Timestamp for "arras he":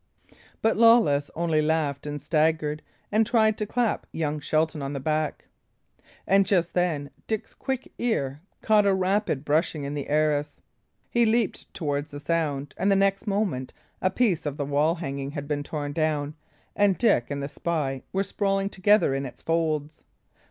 10.09-11.23